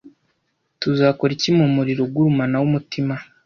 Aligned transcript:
Tuzakora 0.81 1.31
iki 1.37 1.49
mu 1.57 1.65
muriro 1.75 2.01
ugurumana 2.05 2.55
w'umutima, 2.61 3.15